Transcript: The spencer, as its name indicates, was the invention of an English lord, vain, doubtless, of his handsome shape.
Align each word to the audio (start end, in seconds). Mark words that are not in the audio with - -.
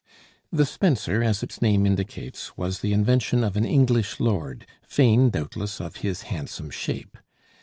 The 0.51 0.65
spencer, 0.65 1.21
as 1.21 1.43
its 1.43 1.61
name 1.61 1.85
indicates, 1.85 2.57
was 2.57 2.79
the 2.79 2.91
invention 2.91 3.43
of 3.43 3.55
an 3.55 3.65
English 3.65 4.19
lord, 4.19 4.65
vain, 4.89 5.29
doubtless, 5.29 5.79
of 5.79 5.97
his 5.97 6.23
handsome 6.23 6.71
shape. 6.71 7.19